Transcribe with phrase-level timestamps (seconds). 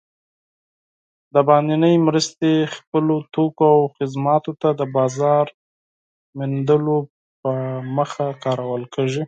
[1.47, 5.45] بهرنۍ مرستې خپلو توکو او خدماتو ته د بازار
[6.37, 6.97] موندلو
[7.41, 7.51] په
[7.95, 9.19] موخه کارول کیږي.